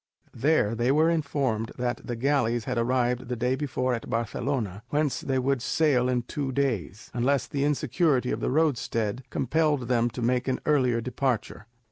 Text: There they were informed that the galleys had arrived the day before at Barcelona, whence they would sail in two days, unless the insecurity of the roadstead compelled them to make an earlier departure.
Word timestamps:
There 0.33 0.73
they 0.73 0.91
were 0.91 1.11
informed 1.11 1.73
that 1.77 2.01
the 2.03 2.15
galleys 2.15 2.63
had 2.63 2.79
arrived 2.79 3.27
the 3.29 3.35
day 3.35 3.55
before 3.55 3.93
at 3.93 4.09
Barcelona, 4.09 4.81
whence 4.89 5.21
they 5.21 5.37
would 5.37 5.61
sail 5.61 6.09
in 6.09 6.23
two 6.23 6.51
days, 6.51 7.11
unless 7.13 7.45
the 7.45 7.63
insecurity 7.63 8.31
of 8.31 8.39
the 8.39 8.49
roadstead 8.49 9.21
compelled 9.29 9.89
them 9.89 10.09
to 10.09 10.23
make 10.23 10.47
an 10.47 10.59
earlier 10.65 11.01
departure. 11.01 11.67